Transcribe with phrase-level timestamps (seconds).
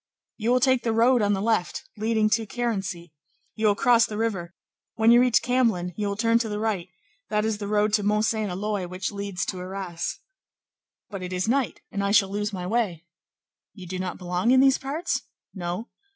[0.37, 3.11] "You will take the road on the left, leading to Carency;
[3.53, 4.55] you will cross the river;
[4.95, 6.89] when you reach Camblin, you will turn to the right;
[7.29, 10.17] that is the road to Mont Saint Éloy which leads to Arras."
[11.11, 13.05] "But it is night, and I shall lose my way."
[13.75, 15.21] "You do not belong in these parts?"
[15.53, 15.87] "No."